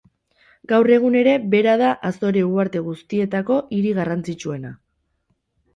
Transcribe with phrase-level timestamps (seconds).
[0.71, 4.75] Gaur egun ere bera da Azore uharte guztietako hiri garrantzitsuena.